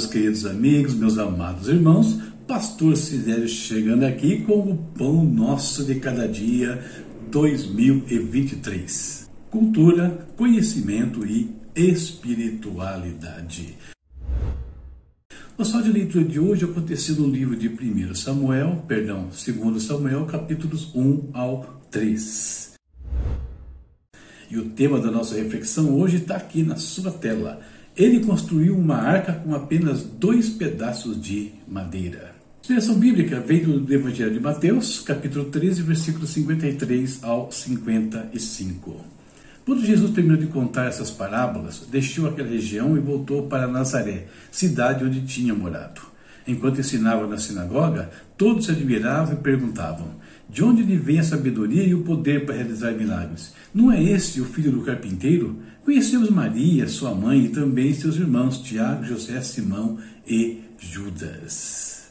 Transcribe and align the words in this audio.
meus 0.00 0.06
queridos 0.06 0.46
amigos, 0.46 0.94
meus 0.94 1.18
amados 1.18 1.68
irmãos. 1.68 2.18
Pastor 2.48 2.96
Cidério 2.96 3.46
chegando 3.46 4.04
aqui 4.04 4.40
com 4.46 4.60
o 4.60 4.78
Pão 4.96 5.22
Nosso 5.22 5.84
de 5.84 5.96
Cada 5.96 6.26
Dia 6.26 6.82
2023. 7.30 9.28
Cultura, 9.50 10.26
conhecimento 10.38 11.26
e 11.26 11.54
espiritualidade. 11.76 13.76
O 15.58 15.64
só 15.66 15.82
de 15.82 15.92
leitura 15.92 16.24
de 16.24 16.40
hoje 16.40 16.64
aconteceu 16.64 17.16
no 17.16 17.28
livro 17.28 17.54
de 17.54 17.68
1 17.68 18.14
Samuel, 18.14 18.82
perdão, 18.88 19.28
2 19.28 19.82
Samuel, 19.82 20.24
capítulos 20.24 20.94
1 20.94 21.28
ao 21.34 21.78
3. 21.90 22.72
E 24.50 24.56
o 24.56 24.70
tema 24.70 24.98
da 24.98 25.10
nossa 25.10 25.34
reflexão 25.34 26.00
hoje 26.00 26.16
está 26.16 26.36
aqui 26.36 26.62
na 26.62 26.76
sua 26.76 27.12
tela 27.12 27.60
ele 27.96 28.20
construiu 28.24 28.76
uma 28.76 28.96
arca 28.96 29.32
com 29.32 29.54
apenas 29.54 30.02
dois 30.02 30.48
pedaços 30.48 31.20
de 31.20 31.52
madeira. 31.66 32.34
A 32.58 32.60
inspiração 32.62 32.94
bíblica 32.94 33.40
veio 33.40 33.80
do 33.80 33.92
Evangelho 33.92 34.32
de 34.32 34.40
Mateus, 34.40 35.00
capítulo 35.00 35.46
13, 35.46 35.82
versículos 35.82 36.30
53 36.30 37.24
ao 37.24 37.50
55. 37.50 39.04
Quando 39.64 39.84
Jesus 39.84 40.12
terminou 40.12 40.36
de 40.36 40.46
contar 40.46 40.86
essas 40.86 41.10
parábolas, 41.10 41.86
deixou 41.90 42.28
aquela 42.28 42.48
região 42.48 42.96
e 42.96 43.00
voltou 43.00 43.46
para 43.46 43.68
Nazaré, 43.68 44.26
cidade 44.50 45.04
onde 45.04 45.22
tinha 45.22 45.54
morado. 45.54 46.00
Enquanto 46.46 46.80
ensinava 46.80 47.26
na 47.26 47.38
sinagoga, 47.38 48.10
todos 48.36 48.66
se 48.66 48.72
admiravam 48.72 49.34
e 49.34 49.42
perguntavam: 49.42 50.08
De 50.50 50.64
onde 50.64 50.82
lhe 50.82 50.96
vem 50.96 51.20
a 51.20 51.22
sabedoria 51.22 51.84
e 51.84 51.94
o 51.94 52.02
poder 52.02 52.44
para 52.44 52.56
realizar 52.56 52.90
milagres? 52.90 53.54
Não 53.72 53.92
é 53.92 54.02
este 54.02 54.40
o 54.40 54.44
filho 54.44 54.72
do 54.72 54.82
carpinteiro? 54.82 55.56
Conhecemos 55.84 56.28
Maria, 56.28 56.88
sua 56.88 57.14
mãe, 57.14 57.44
e 57.44 57.48
também 57.50 57.94
seus 57.94 58.16
irmãos 58.16 58.58
Tiago, 58.58 59.04
José, 59.04 59.40
Simão 59.42 59.98
e 60.26 60.58
Judas. 60.76 62.10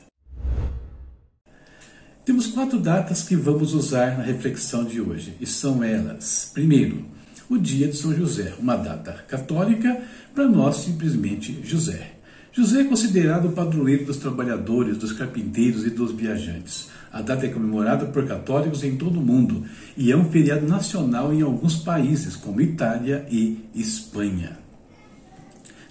Temos 2.23 2.47
quatro 2.47 2.79
datas 2.79 3.23
que 3.23 3.35
vamos 3.35 3.73
usar 3.73 4.17
na 4.17 4.23
reflexão 4.23 4.85
de 4.85 5.01
hoje, 5.01 5.33
e 5.41 5.45
são 5.45 5.83
elas: 5.83 6.49
primeiro, 6.53 7.05
o 7.49 7.57
dia 7.57 7.89
de 7.89 7.97
São 7.97 8.15
José, 8.15 8.53
uma 8.57 8.77
data 8.77 9.11
católica, 9.27 10.01
para 10.33 10.47
nós 10.47 10.77
simplesmente 10.77 11.59
José. 11.61 12.18
José 12.51 12.81
é 12.81 12.83
considerado 12.83 13.47
o 13.47 13.51
padroeiro 13.51 14.05
dos 14.05 14.17
trabalhadores, 14.17 14.97
dos 14.97 15.13
carpinteiros 15.13 15.85
e 15.85 15.91
dos 15.91 16.11
viajantes. 16.11 16.89
A 17.11 17.21
data 17.21 17.45
é 17.45 17.49
comemorada 17.49 18.07
por 18.07 18.25
católicos 18.27 18.83
em 18.83 18.97
todo 18.97 19.19
o 19.19 19.23
mundo 19.23 19.65
e 19.95 20.11
é 20.11 20.17
um 20.17 20.29
feriado 20.31 20.67
nacional 20.67 21.31
em 21.31 21.41
alguns 21.41 21.75
países, 21.75 22.35
como 22.35 22.59
Itália 22.59 23.25
e 23.29 23.59
Espanha. 23.75 24.57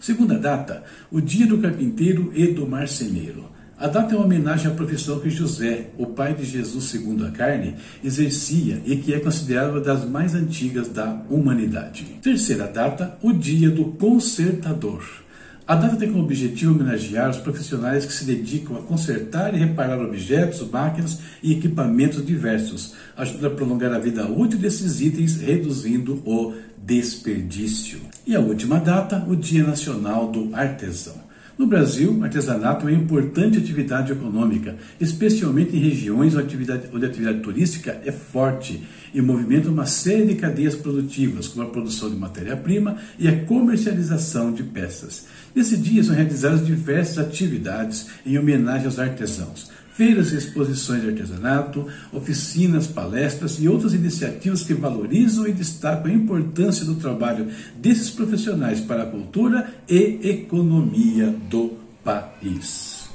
Segunda 0.00 0.38
data, 0.38 0.82
o 1.10 1.20
Dia 1.20 1.46
do 1.46 1.58
Carpinteiro 1.58 2.32
e 2.34 2.48
do 2.48 2.66
Marceneiro. 2.66 3.46
A 3.76 3.86
data 3.86 4.12
é 4.12 4.16
uma 4.16 4.24
homenagem 4.24 4.66
à 4.66 4.74
profissão 4.74 5.20
que 5.20 5.30
José, 5.30 5.90
o 5.96 6.06
pai 6.06 6.34
de 6.34 6.44
Jesus 6.44 6.84
segundo 6.86 7.24
a 7.24 7.30
carne, 7.30 7.76
exercia 8.02 8.82
e 8.84 8.96
que 8.96 9.14
é 9.14 9.20
considerada 9.20 9.70
uma 9.70 9.80
das 9.80 10.04
mais 10.04 10.34
antigas 10.34 10.88
da 10.88 11.22
humanidade. 11.30 12.04
Terceira 12.20 12.66
data, 12.66 13.16
o 13.22 13.32
Dia 13.32 13.70
do 13.70 13.84
Consertador. 13.92 15.27
A 15.68 15.74
data 15.74 15.96
tem 15.96 16.10
como 16.10 16.24
objetivo 16.24 16.72
homenagear 16.72 17.28
os 17.28 17.36
profissionais 17.36 18.06
que 18.06 18.12
se 18.14 18.24
dedicam 18.24 18.74
a 18.78 18.80
consertar 18.80 19.54
e 19.54 19.58
reparar 19.58 20.00
objetos, 20.00 20.66
máquinas 20.66 21.18
e 21.42 21.52
equipamentos 21.52 22.24
diversos, 22.24 22.94
ajudando 23.14 23.52
a 23.52 23.54
prolongar 23.54 23.92
a 23.92 23.98
vida 23.98 24.26
útil 24.26 24.58
desses 24.58 25.02
itens, 25.02 25.38
reduzindo 25.38 26.22
o 26.24 26.54
desperdício. 26.78 28.00
E 28.26 28.34
a 28.34 28.40
última 28.40 28.80
data, 28.80 29.22
o 29.28 29.36
Dia 29.36 29.62
Nacional 29.62 30.32
do 30.32 30.56
Artesão. 30.56 31.28
No 31.58 31.66
Brasil, 31.66 32.16
o 32.16 32.24
artesanato 32.24 32.88
é 32.88 32.92
uma 32.92 33.02
importante 33.02 33.58
atividade 33.58 34.10
econômica, 34.10 34.74
especialmente 34.98 35.76
em 35.76 35.80
regiões 35.80 36.34
onde 36.34 36.44
a 36.44 36.46
atividade, 36.46 36.88
onde 36.94 37.04
a 37.04 37.08
atividade 37.08 37.40
turística 37.40 38.00
é 38.06 38.12
forte 38.12 38.84
e 39.12 39.20
movimenta 39.20 39.68
uma 39.68 39.86
série 39.86 40.26
de 40.26 40.34
cadeias 40.34 40.74
produtivas, 40.74 41.48
como 41.48 41.66
a 41.66 41.70
produção 41.70 42.10
de 42.10 42.16
matéria-prima 42.16 42.96
e 43.18 43.28
a 43.28 43.44
comercialização 43.44 44.52
de 44.52 44.62
peças. 44.62 45.26
Nesse 45.54 45.76
dia 45.76 46.02
são 46.02 46.14
realizadas 46.14 46.64
diversas 46.64 47.18
atividades 47.18 48.06
em 48.24 48.38
homenagem 48.38 48.86
aos 48.86 48.98
artesãos 48.98 49.70
feiras 49.98 50.30
e 50.30 50.36
exposições 50.36 51.02
de 51.02 51.08
artesanato, 51.08 51.84
oficinas, 52.12 52.86
palestras 52.86 53.58
e 53.58 53.66
outras 53.66 53.92
iniciativas 53.92 54.62
que 54.62 54.72
valorizam 54.72 55.44
e 55.44 55.52
destacam 55.52 56.12
a 56.12 56.14
importância 56.14 56.84
do 56.86 56.94
trabalho 56.94 57.48
desses 57.76 58.08
profissionais 58.08 58.80
para 58.80 59.02
a 59.02 59.06
cultura 59.06 59.74
e 59.88 60.20
economia 60.22 61.34
do 61.50 61.76
país. 62.04 63.08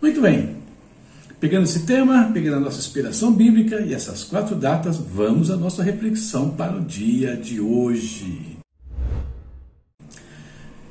Muito 0.00 0.22
bem, 0.22 0.56
Pegando 1.46 1.62
esse 1.62 1.86
tema, 1.86 2.28
pegando 2.34 2.56
a 2.56 2.60
nossa 2.60 2.80
inspiração 2.80 3.32
bíblica 3.32 3.80
e 3.80 3.94
essas 3.94 4.24
quatro 4.24 4.56
datas, 4.56 4.96
vamos 4.96 5.48
à 5.48 5.56
nossa 5.56 5.80
reflexão 5.80 6.50
para 6.50 6.76
o 6.76 6.80
dia 6.80 7.36
de 7.36 7.60
hoje. 7.60 8.56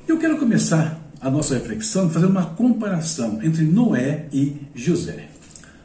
Eu 0.08 0.18
quero 0.18 0.38
começar 0.38 0.98
a 1.20 1.30
nossa 1.30 1.56
reflexão 1.56 2.10
fazendo 2.10 2.30
uma 2.30 2.46
comparação 2.46 3.44
entre 3.44 3.64
Noé 3.64 4.28
e 4.32 4.56
José. 4.74 5.28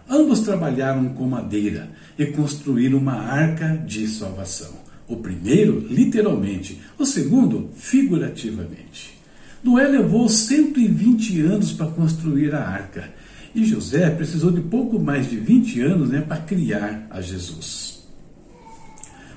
Ambos 0.08 0.38
trabalharam 0.38 1.08
com 1.14 1.26
madeira 1.26 1.90
e 2.16 2.26
construíram 2.26 2.98
uma 2.98 3.16
arca 3.16 3.76
de 3.76 4.06
salvação. 4.06 4.70
O 5.08 5.16
primeiro, 5.16 5.84
literalmente, 5.90 6.80
o 6.96 7.04
segundo, 7.04 7.70
figurativamente. 7.74 9.18
Noé 9.64 9.88
levou 9.88 10.28
120 10.28 11.40
anos 11.40 11.72
para 11.72 11.88
construir 11.88 12.54
a 12.54 12.62
arca 12.64 13.10
e 13.54 13.64
José 13.64 14.10
precisou 14.10 14.50
de 14.50 14.60
pouco 14.60 14.98
mais 14.98 15.28
de 15.28 15.36
20 15.36 15.80
anos 15.80 16.08
né, 16.10 16.20
para 16.20 16.38
criar 16.38 17.06
a 17.10 17.20
Jesus. 17.20 18.00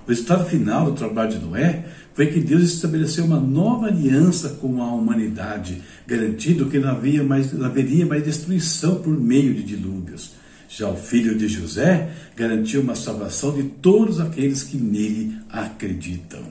O 0.05 0.09
resultado 0.09 0.45
final 0.45 0.85
do 0.85 0.97
trabalho 0.97 1.31
de 1.31 1.39
Noé 1.39 1.85
foi 2.13 2.27
que 2.27 2.39
Deus 2.39 2.63
estabeleceu 2.63 3.25
uma 3.25 3.39
nova 3.39 3.87
aliança 3.87 4.49
com 4.49 4.81
a 4.81 4.93
humanidade, 4.93 5.81
garantindo 6.05 6.69
que 6.69 6.77
não, 6.77 6.89
havia 6.89 7.23
mais, 7.23 7.51
não 7.53 7.65
haveria 7.65 8.05
mais 8.05 8.23
destruição 8.23 8.95
por 8.95 9.17
meio 9.17 9.53
de 9.53 9.63
dilúvios. 9.63 10.33
Já 10.69 10.89
o 10.89 10.95
filho 10.95 11.37
de 11.37 11.47
José 11.47 12.09
garantiu 12.35 12.81
uma 12.81 12.95
salvação 12.95 13.53
de 13.53 13.63
todos 13.63 14.19
aqueles 14.19 14.63
que 14.63 14.77
nele 14.77 15.37
acreditam. 15.49 16.41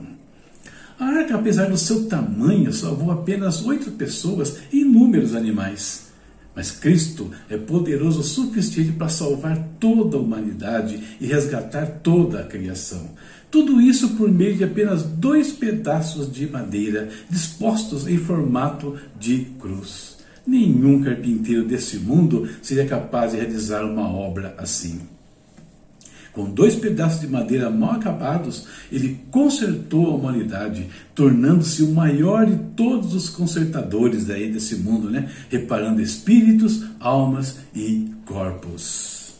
A 0.99 1.05
arca, 1.05 1.35
apesar 1.35 1.69
do 1.69 1.77
seu 1.77 2.05
tamanho, 2.05 2.71
salvou 2.71 3.11
apenas 3.11 3.65
oito 3.65 3.91
pessoas 3.91 4.59
e 4.71 4.81
inúmeros 4.81 5.35
animais. 5.35 6.12
Mas 6.55 6.71
Cristo 6.71 7.31
é 7.49 7.57
poderoso 7.57 8.19
o 8.19 8.23
suficiente 8.23 8.91
para 8.91 9.09
salvar 9.09 9.57
toda 9.79 10.17
a 10.17 10.19
humanidade 10.19 11.17
e 11.19 11.25
resgatar 11.25 11.85
toda 12.03 12.41
a 12.41 12.45
criação. 12.45 13.09
Tudo 13.49 13.81
isso 13.81 14.15
por 14.15 14.31
meio 14.31 14.55
de 14.55 14.63
apenas 14.63 15.03
dois 15.03 15.51
pedaços 15.51 16.31
de 16.31 16.47
madeira 16.47 17.09
dispostos 17.29 18.07
em 18.07 18.17
formato 18.17 18.97
de 19.19 19.45
cruz. 19.59 20.17
Nenhum 20.45 21.01
carpinteiro 21.01 21.63
desse 21.63 21.97
mundo 21.97 22.49
seria 22.61 22.85
capaz 22.85 23.31
de 23.31 23.37
realizar 23.37 23.83
uma 23.83 24.07
obra 24.07 24.53
assim. 24.57 25.01
Com 26.33 26.49
dois 26.49 26.75
pedaços 26.75 27.21
de 27.21 27.27
madeira 27.27 27.69
mal 27.69 27.91
acabados, 27.91 28.65
ele 28.91 29.19
consertou 29.29 30.07
a 30.07 30.15
humanidade, 30.15 30.87
tornando-se 31.13 31.83
o 31.83 31.93
maior 31.93 32.47
de 32.47 32.55
todos 32.75 33.13
os 33.13 33.29
consertadores 33.29 34.25
daí 34.25 34.51
desse 34.51 34.77
mundo, 34.77 35.11
né? 35.11 35.29
reparando 35.49 36.01
espíritos, 36.01 36.83
almas 36.99 37.59
e 37.75 38.11
corpos. 38.25 39.35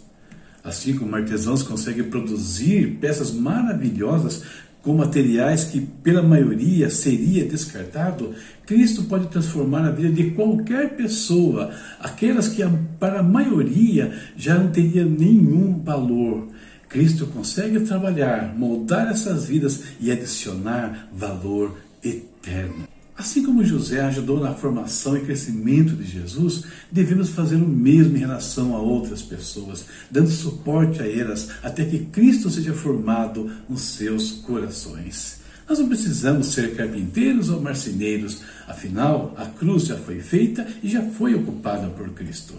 Assim 0.64 0.96
como 0.96 1.16
artesãos 1.16 1.64
conseguem 1.64 2.04
produzir 2.04 3.00
peças 3.02 3.32
maravilhosas 3.32 4.44
com 4.84 4.94
materiais 4.94 5.64
que 5.64 5.80
pela 5.80 6.22
maioria 6.22 6.90
seria 6.90 7.46
descartado, 7.46 8.36
Cristo 8.66 9.04
pode 9.04 9.28
transformar 9.28 9.86
a 9.88 9.92
vida 9.92 10.10
de 10.10 10.32
qualquer 10.32 10.96
pessoa, 10.96 11.72
aquelas 12.00 12.50
que 12.50 12.62
para 13.00 13.22
a 13.22 13.24
maioria 13.24 14.14
já 14.38 14.60
não 14.60 14.70
teria 14.72 15.06
nenhum 15.06 15.82
valor. 15.82 16.50
Cristo 16.94 17.26
consegue 17.26 17.80
trabalhar, 17.80 18.56
moldar 18.56 19.10
essas 19.10 19.46
vidas 19.46 19.82
e 20.00 20.12
adicionar 20.12 21.10
valor 21.12 21.76
eterno. 22.04 22.88
Assim 23.18 23.44
como 23.44 23.66
José 23.66 24.00
ajudou 24.02 24.40
na 24.40 24.54
formação 24.54 25.18
e 25.18 25.22
crescimento 25.22 25.96
de 25.96 26.04
Jesus, 26.04 26.66
devemos 26.92 27.30
fazer 27.30 27.56
o 27.56 27.68
mesmo 27.68 28.16
em 28.16 28.20
relação 28.20 28.76
a 28.76 28.80
outras 28.80 29.24
pessoas, 29.24 29.86
dando 30.12 30.30
suporte 30.30 31.02
a 31.02 31.08
elas 31.08 31.50
até 31.64 31.84
que 31.84 32.06
Cristo 32.06 32.48
seja 32.52 32.74
formado 32.74 33.52
nos 33.68 33.82
seus 33.82 34.32
corações. 34.32 35.40
Nós 35.68 35.80
não 35.80 35.88
precisamos 35.88 36.54
ser 36.54 36.76
carpinteiros 36.76 37.50
ou 37.50 37.60
marceneiros, 37.60 38.42
afinal, 38.68 39.34
a 39.36 39.46
cruz 39.46 39.86
já 39.86 39.98
foi 39.98 40.20
feita 40.20 40.68
e 40.84 40.90
já 40.90 41.02
foi 41.02 41.34
ocupada 41.34 41.88
por 41.88 42.12
Cristo. 42.12 42.54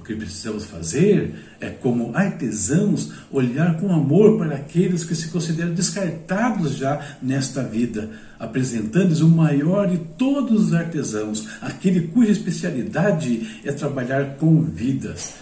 O 0.00 0.02
que 0.02 0.14
precisamos 0.14 0.64
fazer 0.64 1.34
é, 1.60 1.68
como 1.68 2.16
artesãos, 2.16 3.12
olhar 3.30 3.78
com 3.78 3.92
amor 3.92 4.38
para 4.38 4.56
aqueles 4.56 5.04
que 5.04 5.14
se 5.14 5.28
consideram 5.28 5.74
descartados 5.74 6.74
já 6.76 7.18
nesta 7.20 7.62
vida, 7.62 8.08
apresentando-lhes 8.38 9.20
o 9.20 9.28
maior 9.28 9.86
de 9.86 9.98
todos 9.98 10.68
os 10.68 10.74
artesãos, 10.74 11.46
aquele 11.60 12.08
cuja 12.08 12.32
especialidade 12.32 13.60
é 13.62 13.72
trabalhar 13.72 14.36
com 14.36 14.62
vidas, 14.62 15.34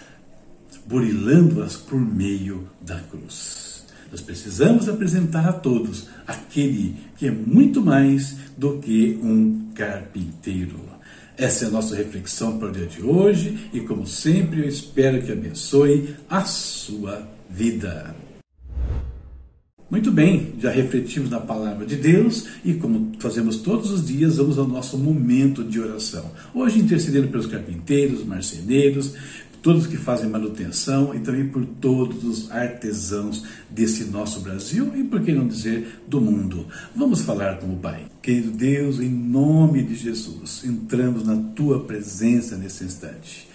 burilando-as 0.85 1.77
por 1.77 2.01
meio 2.01 2.69
da 2.85 2.99
cruz. 2.99 3.87
Nós 4.11 4.21
precisamos 4.21 4.89
apresentar 4.89 5.49
a 5.49 5.53
todos 5.53 6.09
aquele 6.27 6.97
que 7.17 7.29
é 7.29 7.31
muito 7.31 7.81
mais 7.81 8.35
do 8.57 8.79
que 8.79 9.21
um 9.23 9.71
carpinteiro. 9.73 10.98
Essa 11.39 11.67
é 11.67 11.69
a 11.69 11.71
nossa 11.71 11.95
reflexão 11.95 12.59
para 12.59 12.67
o 12.67 12.73
dia 12.73 12.87
de 12.87 13.01
hoje 13.01 13.71
e, 13.73 13.79
como 13.79 14.05
sempre, 14.09 14.63
eu 14.63 14.69
espero 14.69 15.23
que 15.23 15.31
abençoe 15.31 16.17
a 16.29 16.45
sua 16.45 17.29
vida. 17.49 18.13
Muito 19.89 20.11
bem, 20.11 20.55
já 20.59 20.73
refletimos 20.73 21.31
na 21.31 21.39
palavra 21.39 21.87
de 21.87 21.95
Deus 21.95 22.49
e, 22.65 22.75
como 22.75 23.13
fazemos 23.21 23.59
todos 23.59 23.93
os 23.93 24.05
dias, 24.05 24.37
vamos 24.37 24.59
ao 24.59 24.67
nosso 24.67 24.99
momento 24.99 25.63
de 25.63 25.79
oração. 25.79 26.29
Hoje, 26.53 26.81
intercedendo 26.81 27.29
pelos 27.29 27.47
carpinteiros, 27.47 28.25
marceneiros, 28.25 29.15
todos 29.63 29.87
que 29.87 29.97
fazem 29.97 30.29
manutenção 30.29 31.15
e 31.15 31.21
também 31.21 31.49
por 31.49 31.65
todos 31.65 32.25
os 32.25 32.51
artesãos 32.51 33.45
desse 33.71 34.05
nosso 34.05 34.41
Brasil 34.41 34.93
e, 34.97 35.05
por 35.05 35.21
que 35.21 35.33
não 35.33 35.47
dizer, 35.47 36.01
do 36.07 36.21
mundo. 36.21 36.67
Vamos 36.95 37.23
falar 37.23 37.59
com 37.59 37.73
o 37.73 37.77
Pai. 37.77 38.07
Querido 38.23 38.51
Deus, 38.51 39.01
em 39.01 39.09
nome 39.09 39.83
de 39.83 39.95
Jesus, 39.95 40.63
entramos 40.65 41.25
na 41.25 41.37
Tua 41.55 41.85
presença 41.85 42.57
nesse 42.57 42.85
instante. 42.85 43.49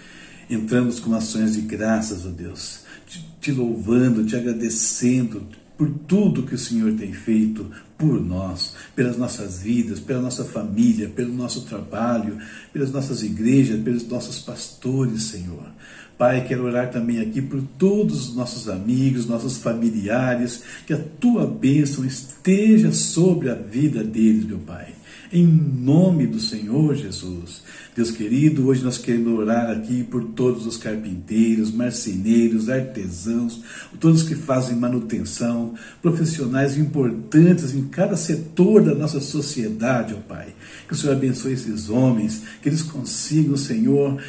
Entramos 0.48 1.00
com 1.00 1.14
ações 1.14 1.54
de 1.54 1.62
graças, 1.62 2.26
ó 2.26 2.30
Deus, 2.30 2.80
te, 3.06 3.24
te 3.40 3.52
louvando, 3.52 4.24
te 4.24 4.36
agradecendo, 4.36 5.46
por 5.76 5.90
tudo 6.06 6.44
que 6.44 6.54
o 6.54 6.58
Senhor 6.58 6.92
tem 6.92 7.12
feito 7.12 7.68
por 7.96 8.20
nós, 8.20 8.74
pelas 8.94 9.16
nossas 9.16 9.60
vidas, 9.60 10.00
pela 10.00 10.20
nossa 10.20 10.44
família, 10.44 11.08
pelo 11.08 11.32
nosso 11.32 11.62
trabalho, 11.62 12.38
pelas 12.72 12.90
nossas 12.90 13.22
igrejas, 13.22 13.80
pelos 13.82 14.06
nossos 14.06 14.38
pastores, 14.40 15.24
Senhor. 15.24 15.68
Pai, 16.16 16.46
quero 16.46 16.64
orar 16.64 16.90
também 16.90 17.20
aqui 17.20 17.42
por 17.42 17.60
todos 17.76 18.28
os 18.28 18.36
nossos 18.36 18.68
amigos, 18.68 19.26
nossos 19.26 19.58
familiares, 19.58 20.62
que 20.86 20.92
a 20.92 20.98
tua 20.98 21.46
bênção 21.46 22.04
esteja 22.04 22.92
sobre 22.92 23.50
a 23.50 23.54
vida 23.54 24.02
deles, 24.04 24.44
meu 24.44 24.58
Pai. 24.58 24.94
Em 25.34 25.44
nome 25.44 26.28
do 26.28 26.38
Senhor 26.38 26.94
Jesus. 26.94 27.64
Deus 27.96 28.12
querido, 28.12 28.68
hoje 28.68 28.84
nós 28.84 28.98
queremos 28.98 29.36
orar 29.36 29.68
aqui 29.68 30.04
por 30.04 30.22
todos 30.26 30.64
os 30.64 30.76
carpinteiros, 30.76 31.72
marceneiros, 31.72 32.68
artesãos, 32.68 33.60
todos 33.98 34.22
que 34.22 34.36
fazem 34.36 34.76
manutenção, 34.76 35.74
profissionais 36.00 36.78
importantes 36.78 37.74
em 37.74 37.82
cada 37.88 38.16
setor 38.16 38.84
da 38.84 38.94
nossa 38.94 39.18
sociedade, 39.18 40.14
ó 40.14 40.20
Pai. 40.20 40.54
Que 40.86 40.94
o 40.94 40.96
Senhor 40.96 41.14
abençoe 41.14 41.54
esses 41.54 41.90
homens, 41.90 42.44
que 42.62 42.68
eles 42.68 42.82
consigam, 42.82 43.56
Senhor, 43.56 44.22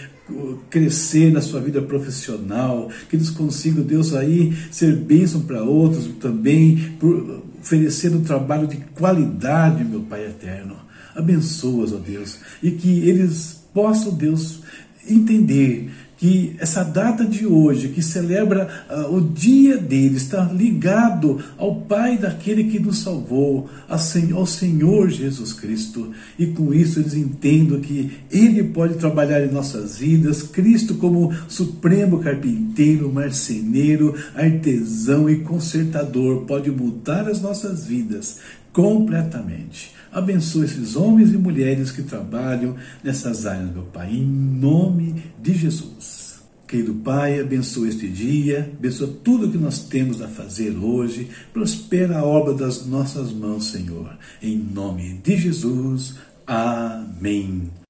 crescer 0.71 1.31
na 1.31 1.39
sua 1.39 1.61
vida 1.61 1.83
profissional, 1.83 2.89
que 3.11 3.15
eles 3.15 3.29
consigam, 3.29 3.83
Deus, 3.83 4.15
aí 4.15 4.57
ser 4.71 4.95
bênção 4.95 5.41
para 5.41 5.63
outros 5.63 6.07
também, 6.19 6.95
por 6.99 7.43
oferecendo 7.61 8.17
um 8.17 8.23
trabalho 8.23 8.67
de 8.67 8.77
qualidade, 8.77 9.83
meu 9.83 10.01
Pai 10.01 10.25
eterno. 10.25 10.84
Abençoa, 11.15 11.85
ó 11.93 11.97
Deus, 11.97 12.37
e 12.61 12.71
que 12.71 13.07
eles 13.07 13.63
possam, 13.73 14.13
Deus, 14.13 14.59
entender 15.07 15.89
que 16.17 16.55
essa 16.59 16.83
data 16.83 17.25
de 17.25 17.45
hoje, 17.45 17.89
que 17.89 18.01
celebra 18.01 18.85
uh, 18.89 19.15
o 19.15 19.21
dia 19.21 19.77
dele, 19.77 20.15
está 20.15 20.43
ligado 20.45 21.43
ao 21.57 21.75
Pai 21.81 22.17
daquele 22.17 22.65
que 22.65 22.79
nos 22.79 22.99
salvou, 22.99 23.69
ao 23.87 24.45
Senhor 24.45 25.09
Jesus 25.09 25.51
Cristo. 25.53 26.11
E 26.39 26.47
com 26.47 26.73
isso 26.73 26.99
eles 26.99 27.13
entendam 27.13 27.79
que 27.79 28.11
Ele 28.31 28.63
pode 28.63 28.95
trabalhar 28.95 29.43
em 29.43 29.51
nossas 29.51 29.97
vidas, 29.97 30.41
Cristo 30.41 30.95
como 30.95 31.33
supremo 31.47 32.19
carpinteiro, 32.19 33.11
marceneiro, 33.11 34.15
artesão 34.33 35.29
e 35.29 35.39
consertador, 35.39 36.45
pode 36.45 36.71
mudar 36.71 37.27
as 37.27 37.41
nossas 37.41 37.85
vidas 37.85 38.39
completamente. 38.75 39.95
Abençoe 40.11 40.65
esses 40.65 40.97
homens 40.97 41.31
e 41.31 41.37
mulheres 41.37 41.91
que 41.91 42.03
trabalham 42.03 42.75
nessas 43.01 43.45
áreas, 43.45 43.71
meu 43.71 43.83
Pai, 43.83 44.11
em 44.11 44.25
nome 44.25 45.23
de 45.41 45.53
Jesus. 45.53 46.43
Querido 46.67 46.93
Pai, 46.95 47.39
abençoe 47.39 47.87
este 47.87 48.09
dia, 48.09 48.69
abençoe 48.77 49.15
tudo 49.23 49.49
que 49.49 49.57
nós 49.57 49.79
temos 49.79 50.21
a 50.21 50.27
fazer 50.27 50.71
hoje, 50.71 51.29
prospera 51.53 52.19
a 52.19 52.25
obra 52.25 52.53
das 52.53 52.85
nossas 52.85 53.31
mãos, 53.31 53.71
Senhor. 53.71 54.17
Em 54.41 54.57
nome 54.57 55.21
de 55.23 55.37
Jesus. 55.37 56.15
Amém. 56.45 57.84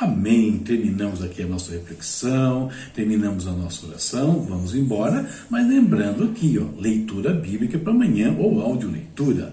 Amém. 0.00 0.58
Terminamos 0.58 1.22
aqui 1.22 1.42
a 1.42 1.46
nossa 1.46 1.72
reflexão, 1.72 2.70
terminamos 2.94 3.48
a 3.48 3.52
nossa 3.52 3.84
oração, 3.84 4.42
vamos 4.48 4.72
embora, 4.72 5.28
mas 5.50 5.66
lembrando 5.66 6.22
aqui, 6.22 6.56
ó, 6.56 6.80
leitura 6.80 7.34
bíblica 7.34 7.78
para 7.78 7.92
amanhã 7.92 8.32
ou 8.38 8.60
áudio 8.60 8.90
leitura. 8.90 9.52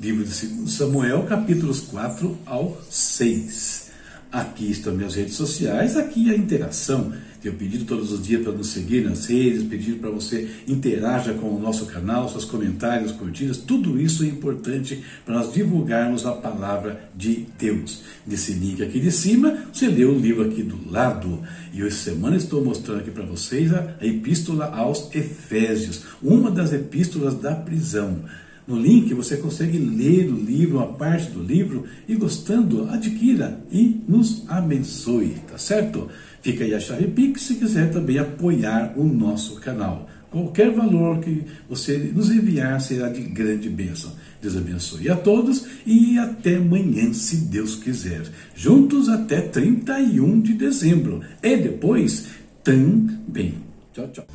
Livro 0.00 0.24
de 0.24 0.46
2 0.46 0.72
Samuel, 0.72 1.24
capítulos 1.24 1.80
4 1.80 2.38
ao 2.46 2.80
6. 2.88 3.91
Aqui 4.32 4.70
estão 4.70 4.94
minhas 4.94 5.14
redes 5.14 5.34
sociais, 5.34 5.94
aqui 5.94 6.30
a 6.30 6.34
interação. 6.34 7.12
Tenho 7.42 7.54
pedido 7.54 7.84
todos 7.84 8.12
os 8.12 8.26
dias 8.26 8.42
para 8.42 8.52
nos 8.52 8.68
seguir 8.68 9.04
nas 9.04 9.26
redes, 9.26 9.62
pedido 9.64 9.98
para 9.98 10.08
você 10.08 10.48
interaja 10.66 11.34
com 11.34 11.54
o 11.54 11.60
nosso 11.60 11.84
canal, 11.84 12.30
seus 12.30 12.46
comentários, 12.46 13.12
curtidas, 13.12 13.58
tudo 13.58 14.00
isso 14.00 14.24
é 14.24 14.28
importante 14.28 15.04
para 15.26 15.34
nós 15.34 15.52
divulgarmos 15.52 16.24
a 16.24 16.32
palavra 16.32 17.10
de 17.14 17.46
Deus. 17.58 18.04
Nesse 18.26 18.52
link 18.52 18.82
aqui 18.82 19.00
de 19.00 19.12
cima, 19.12 19.66
você 19.70 19.86
lê 19.86 20.06
o 20.06 20.18
livro 20.18 20.48
aqui 20.48 20.62
do 20.62 20.90
lado. 20.90 21.42
E 21.74 21.82
essa 21.82 22.10
semana 22.10 22.34
estou 22.34 22.64
mostrando 22.64 23.00
aqui 23.00 23.10
para 23.10 23.26
vocês 23.26 23.70
a 23.74 23.96
Epístola 24.00 24.74
aos 24.74 25.14
Efésios, 25.14 26.04
uma 26.22 26.50
das 26.50 26.72
epístolas 26.72 27.34
da 27.34 27.54
prisão. 27.54 28.24
No 28.72 28.80
link 28.80 29.12
você 29.12 29.36
consegue 29.36 29.76
ler 29.76 30.32
o 30.32 30.34
livro, 30.34 30.78
uma 30.78 30.94
parte 30.94 31.30
do 31.30 31.42
livro, 31.42 31.84
e 32.08 32.14
gostando, 32.14 32.88
adquira 32.88 33.60
e 33.70 34.00
nos 34.08 34.48
abençoe, 34.48 35.36
tá 35.46 35.58
certo? 35.58 36.08
Fica 36.40 36.64
aí 36.64 36.72
a 36.74 36.80
chave 36.80 37.06
Pix 37.08 37.42
se 37.42 37.56
quiser 37.56 37.90
também 37.90 38.16
apoiar 38.16 38.94
o 38.96 39.04
nosso 39.04 39.56
canal. 39.56 40.08
Qualquer 40.30 40.70
valor 40.70 41.20
que 41.20 41.42
você 41.68 41.98
nos 41.98 42.30
enviar 42.30 42.80
será 42.80 43.10
de 43.10 43.20
grande 43.20 43.68
bênção. 43.68 44.10
Deus 44.40 44.56
abençoe 44.56 45.10
a 45.10 45.16
todos 45.16 45.66
e 45.84 46.18
até 46.18 46.56
amanhã, 46.56 47.12
se 47.12 47.36
Deus 47.36 47.76
quiser. 47.76 48.22
Juntos 48.56 49.10
até 49.10 49.42
31 49.42 50.40
de 50.40 50.54
dezembro. 50.54 51.20
E 51.42 51.58
depois 51.58 52.28
também. 52.64 53.52
Tchau, 53.92 54.08
tchau. 54.08 54.26